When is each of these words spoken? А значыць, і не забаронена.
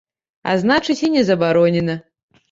А 0.53 0.53
значыць, 0.61 1.03
і 1.07 1.09
не 1.15 1.23
забаронена. 1.27 1.99